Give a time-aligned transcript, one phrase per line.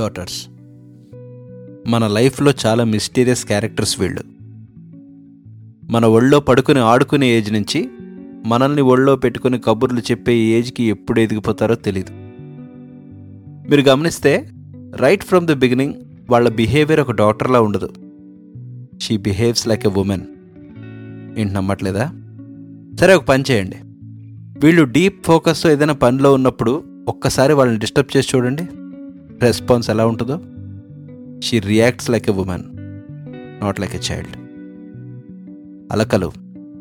[0.00, 0.46] Daughters
[1.86, 4.22] మన లైఫ్లో చాలా మిస్టీరియస్ క్యారెక్టర్స్ వీళ్ళు.
[5.90, 7.88] మన ఒళ్ళో పడుకుని ఆడుకునే ఏజ్ నుంచి
[8.46, 12.12] మనల్ని ఒళ్ళో పెట్టుకుని కబుర్లు చెప్పే ఏజ్కి ఎప్పుడు ఎదిగిపోతారో తెలీదు.
[13.70, 14.50] మీరు గమనిస్తే
[14.96, 15.94] రైట్ ఫ్రమ్ ద బిగినింగ్
[16.30, 17.94] వాళ్ళ బిహేవియర్ ఒక డాక్టర్లా ఉండదు.
[19.02, 20.20] She behaves like a woman
[21.38, 22.12] ఏంటి నమ్మట్లేదా?
[23.00, 23.76] సరే ఒక పని చేయండి.
[24.66, 28.62] వీళ్ళు డీప్ ఫోకస్తో ఏదైనా పనిలో ఉన్నప్పుడు ఒక్కసారి వాళ్ళని డిస్టర్బ్ చేసి చూడండి.
[29.42, 30.40] రెస్పాన్స్ ఎలా ఉంటుందో?
[31.44, 32.62] She reacts like a woman
[33.62, 34.36] not like a child
[35.92, 36.32] అలకలు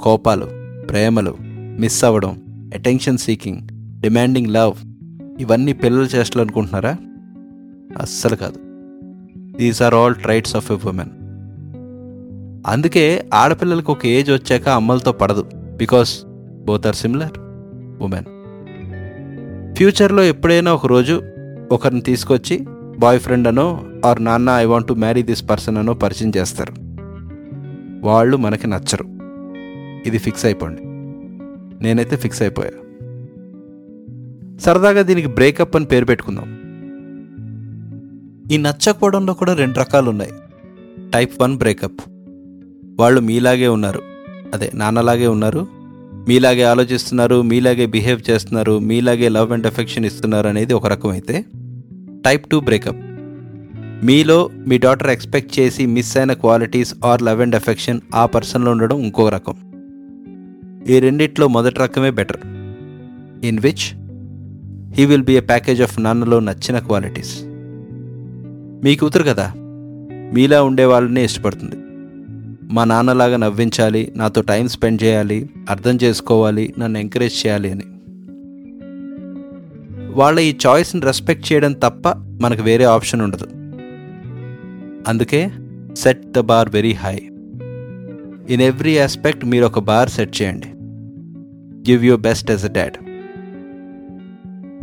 [0.00, 0.46] కోపాలు
[0.86, 1.36] ప్రేమలు
[1.80, 2.42] మిస్ అవ్వడం
[2.74, 3.60] అటెన్షన్ సీకింగ్
[4.00, 4.74] డిమాండింగ్ లవ్
[5.40, 6.96] ఇవన్నీ పిల్లలు చేష్టలు అనుకుంటున్నారా?
[8.02, 8.58] అస్సలు కాదు.
[9.56, 11.10] These are all traits of a woman
[12.66, 16.18] అందుకే ఆడపిల్లలకు ఒక ఏజ్ వచ్చాక అమ్మలతో పడదు because
[16.64, 17.38] both are similar
[18.02, 18.24] women
[19.74, 21.22] ఫ్యూచర్లో ఎప్పుడైనా ఒక రోజు
[21.72, 22.66] ఒకరిని తీసుకొచ్చి
[22.98, 26.72] బాయ్ ఫ్రెండ్ అనో ఆర్ నాన్న I want to marry this person అనో పరిచయం చేస్తారు.
[28.06, 29.04] వాళ్ళు మనకి నచ్చరు.
[30.08, 30.82] ఇది ఫిక్స్ అయిపోండి.
[31.84, 32.70] నేనైతే ఫిక్స్ అయిపోయా.
[34.58, 36.58] సరదాగా దీనికి బ్రేకప్ అని పేరు పెట్టుకుందాం.
[38.52, 40.30] ఈ నచ్చకపోవడంలో కూడా రెండు రకాలు ఉన్నాయి
[41.14, 42.00] టైప్ వన్ బ్రేకప్.
[43.00, 44.00] వాళ్ళు మీలాగే ఉన్నారు.
[44.54, 45.78] అదే నాన్నలాగే ఉన్నారు.
[46.28, 51.44] మీలాగే ఆలోచిస్తున్నారు మీలాగే బిహేవ్ చేస్తున్నారు మీలాగే లవ్ అండ్ అఫెక్షన్ ఇస్తున్నారు అనేది ఒక రకం అయితే
[52.28, 52.96] టైప్ టూ బ్రేకప్.
[54.06, 58.98] మీలో మీ డాటర్ ఎక్స్పెక్ట్ చేసి మిస్ అయిన qualities or love and affection ఆ పర్సన్లో ఉండడం
[58.98, 59.54] ఇంకో రకం.
[60.88, 62.36] ఈ రెండిట్లో మొదటి రకమే better.
[63.44, 63.94] In which
[64.92, 67.40] he will be a package of నాన్నలో నచ్చిన క్వాలిటీస్.
[68.84, 69.52] మీ కూతురు కదా?
[70.34, 71.76] మీలా ఉండే వాళ్ళనే ఇష్టపడుతుంది.
[72.74, 77.84] మా నాన్నలాగా నవ్వించాలి నాతో టైం స్పెండ్ చేయాలి అర్థం చేసుకోవాలి నన్ను ఎంకరేజ్ చేయాలి అని.
[80.18, 82.08] వాళ్ళ ఈ చాయిస్ని రెస్పెక్ట్ చేయడం తప్ప
[82.42, 83.46] మనకు వేరే ఆప్షన్ ఉండదు.
[85.10, 85.40] అందుకే
[86.02, 87.16] set the bar very high
[88.54, 90.68] in every aspect మీరు ఒక బార్ సెట్ చేయండి.
[91.90, 92.96] Give you best as a dad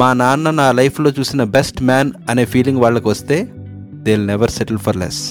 [0.00, 3.38] మా నాన్న నా లైఫ్లో చూసిన బెస్ట్ మ్యాన్ అనే ఫీలింగ్ వాళ్ళకి వస్తే
[4.04, 5.22] they will never settle for less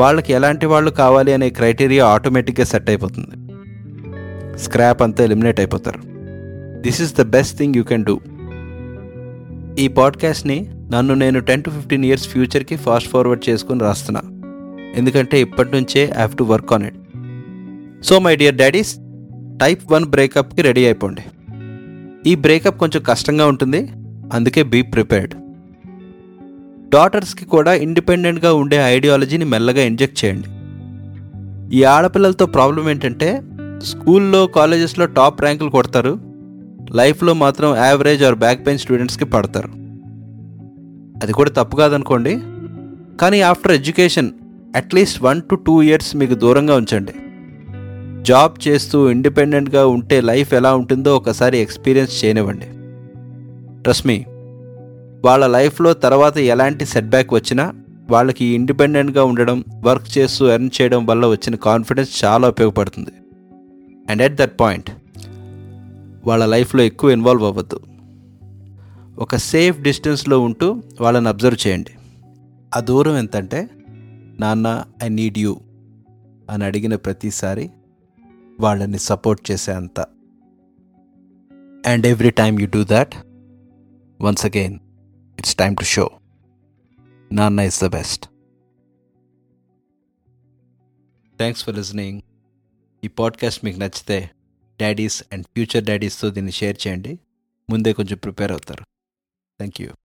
[0.00, 3.36] వాళ్ళకి ఎలాంటి వాళ్ళు కావాలి అనే క్రైటీరియా ఆటోమేటిక్గా సెట్ అయిపోతుంది.
[4.64, 6.00] స్క్రాప్ అంతా ఎలిమినేట్ అయిపోతారు.
[6.84, 8.20] This is the best thing you can do.
[9.78, 14.22] ఈ పాడ్కాస్ట్ని నన్ను నేను టెన్ టు ఫిఫ్టీన్ ఇయర్స్ ఫ్యూచర్కి ఫాస్ట్ ఫార్వర్డ్ చేసుకుని రాస్తున్నా.
[14.94, 16.94] ఎందుకంటే ఇప్పటి నుంచే I have to work on it.
[18.04, 18.96] So my dear daddies
[19.60, 21.22] type one బ్రేకప్కి ready అయిపోండి.
[22.30, 23.88] ఈ బ్రేకప్ కొంచెం కష్టంగా ఉంటుంది
[24.32, 25.34] అందుకే బీ ప్రిపేర్డ్.
[26.90, 30.48] డాటర్స్కి కూడా ఇండిపెండెంట్గా ఉండే ఐడియాలజీని మెల్లగా ఇంజెక్ట్ చేయండి.
[31.76, 33.42] ఈ ఆడపిల్లలతో ప్రాబ్లం ఏంటంటే
[33.78, 36.33] స్కూల్లో కాలేజెస్లో టాప్ ర్యాంకులు కొడతారు
[36.94, 39.68] లైఫ్లో మాత్రం యావరేజ్ ఆర్ బ్యాక్ పెయిన్ స్టూడెంట్స్కి పడతారు.
[41.22, 42.40] అది కూడా తప్పు కాదనుకోండి.
[43.20, 44.30] కానీ after education
[44.76, 47.12] at least one to two years మీకు దూరంగా ఉంచండి.
[48.22, 52.66] జాబ్ చేస్తూ ఇండిపెండెంట్గా ఉంటే లైఫ్ ఎలా ఉంటుందో ఒకసారి ఎక్స్పీరియన్స్ చేయనివ్వండి.
[53.82, 54.24] ట్రస్మీ
[55.24, 57.72] వాళ్ళ లైఫ్లో తర్వాత ఎలాంటి సెట్బ్యాక్ వచ్చినా
[58.10, 63.10] వాళ్ళకి ఇండిపెండెంట్గా ఉండడం వర్క్ చేస్తూ ఎర్న్ చేయడం వల్ల వచ్చిన కాన్ఫిడెన్స్ చాలా ఉపయోగపడుతుంది.
[64.10, 64.90] అండ్ ఎట్ దట్ పాయింట్
[66.26, 67.80] వాళ్ళ లైఫ్లో ఎక్కువ ఇన్వాల్వ్ అవ్వద్దు.
[69.18, 71.90] ఒక సేఫ్ డిస్టెన్స్లో ఉంటూ వాళ్ళని అబ్జర్వ్ చేయండి.
[72.76, 73.68] ఆ దూరం ఎంతంటే
[74.40, 75.60] నాన్న ఐ నీడ్ యూ
[76.50, 77.70] అని అడిగిన ప్రతిసారి
[78.60, 80.00] వాళ్ళని సపోర్ట్ చేసే అంత.
[81.86, 83.14] And every time you do that
[84.20, 84.78] once again
[85.38, 86.10] it's time to show.
[87.32, 88.26] నాన్న is the best.
[91.36, 92.20] Thanks for listening.
[93.04, 94.30] ఈ పాడ్కాస్ట్ మీకు నచ్చితే
[94.80, 97.18] డాడీస్ అండ్ ఫ్యూచర్ డాడీస్తో దీన్ని షేర్ చేయండి.
[97.70, 98.84] ముందే కొంచెం ప్రిపేర్ అవుతారు.
[99.58, 99.94] Thank you